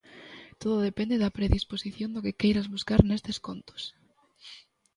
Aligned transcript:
Todo 0.61 0.85
depende 0.89 1.21
da 1.23 1.35
predisposición 1.37 2.09
do 2.11 2.23
que 2.25 2.37
queiras 2.41 2.71
buscar 2.75 2.99
nestes 3.03 3.37
contos. 3.47 3.81